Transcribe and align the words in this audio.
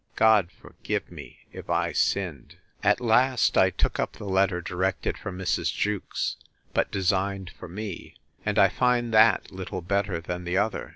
God 0.15 0.49
forgive 0.51 1.11
me, 1.11 1.41
if 1.53 1.69
I 1.69 1.91
sinned! 1.91 2.55
At 2.81 2.99
last, 2.99 3.55
I 3.55 3.69
took 3.69 3.99
up 3.99 4.13
the 4.13 4.25
letter 4.25 4.59
directed 4.59 5.15
for 5.15 5.31
Mrs. 5.31 5.71
Jewkes, 5.71 6.37
but 6.73 6.89
designed 6.89 7.51
for 7.51 7.67
me; 7.67 8.15
and 8.43 8.57
I 8.57 8.67
find 8.67 9.13
that 9.13 9.51
little 9.51 9.81
better 9.83 10.19
than 10.19 10.43
the 10.43 10.57
other. 10.57 10.89